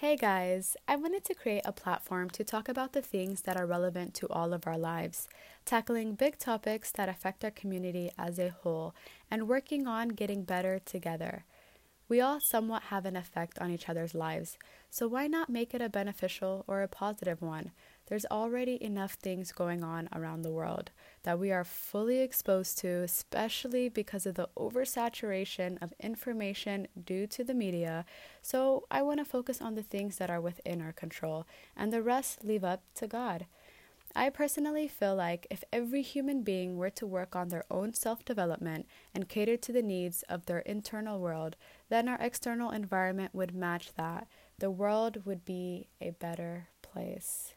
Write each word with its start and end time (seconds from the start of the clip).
Hey 0.00 0.16
guys, 0.16 0.78
I 0.88 0.96
wanted 0.96 1.24
to 1.24 1.34
create 1.34 1.60
a 1.66 1.72
platform 1.72 2.30
to 2.30 2.42
talk 2.42 2.70
about 2.70 2.94
the 2.94 3.02
things 3.02 3.42
that 3.42 3.58
are 3.58 3.66
relevant 3.66 4.14
to 4.14 4.28
all 4.30 4.54
of 4.54 4.66
our 4.66 4.78
lives, 4.78 5.28
tackling 5.66 6.14
big 6.14 6.38
topics 6.38 6.90
that 6.92 7.10
affect 7.10 7.44
our 7.44 7.50
community 7.50 8.10
as 8.16 8.38
a 8.38 8.48
whole, 8.48 8.94
and 9.30 9.46
working 9.46 9.86
on 9.86 10.08
getting 10.08 10.42
better 10.42 10.78
together. 10.78 11.44
We 12.10 12.20
all 12.20 12.40
somewhat 12.40 12.82
have 12.90 13.06
an 13.06 13.14
effect 13.14 13.60
on 13.60 13.70
each 13.70 13.88
other's 13.88 14.16
lives, 14.16 14.58
so 14.90 15.06
why 15.06 15.28
not 15.28 15.48
make 15.48 15.74
it 15.74 15.80
a 15.80 15.88
beneficial 15.88 16.64
or 16.66 16.82
a 16.82 16.88
positive 16.88 17.40
one? 17.40 17.70
There's 18.08 18.26
already 18.26 18.82
enough 18.82 19.12
things 19.12 19.52
going 19.52 19.84
on 19.84 20.08
around 20.12 20.42
the 20.42 20.50
world 20.50 20.90
that 21.22 21.38
we 21.38 21.52
are 21.52 21.62
fully 21.62 22.18
exposed 22.18 22.78
to, 22.78 22.88
especially 22.88 23.88
because 23.88 24.26
of 24.26 24.34
the 24.34 24.48
oversaturation 24.58 25.80
of 25.80 25.94
information 26.00 26.88
due 27.00 27.28
to 27.28 27.44
the 27.44 27.54
media. 27.54 28.04
So 28.42 28.86
I 28.90 29.02
want 29.02 29.20
to 29.20 29.24
focus 29.24 29.62
on 29.62 29.76
the 29.76 29.84
things 29.84 30.16
that 30.16 30.30
are 30.30 30.40
within 30.40 30.82
our 30.82 30.92
control 30.92 31.46
and 31.76 31.92
the 31.92 32.02
rest 32.02 32.42
leave 32.42 32.64
up 32.64 32.82
to 32.96 33.06
God. 33.06 33.46
I 34.14 34.28
personally 34.30 34.88
feel 34.88 35.14
like 35.14 35.46
if 35.50 35.62
every 35.72 36.02
human 36.02 36.42
being 36.42 36.76
were 36.76 36.90
to 36.90 37.06
work 37.06 37.36
on 37.36 37.48
their 37.48 37.64
own 37.70 37.94
self 37.94 38.24
development 38.24 38.86
and 39.14 39.28
cater 39.28 39.56
to 39.56 39.72
the 39.72 39.82
needs 39.82 40.22
of 40.24 40.46
their 40.46 40.60
internal 40.60 41.20
world, 41.20 41.56
then 41.88 42.08
our 42.08 42.18
external 42.20 42.70
environment 42.70 43.34
would 43.34 43.54
match 43.54 43.94
that. 43.94 44.26
The 44.58 44.70
world 44.70 45.24
would 45.26 45.44
be 45.44 45.88
a 46.00 46.10
better 46.10 46.68
place. 46.82 47.54